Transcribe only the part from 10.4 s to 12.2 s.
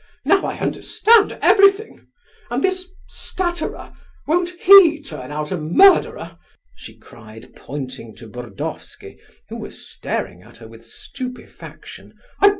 at her with stupefaction.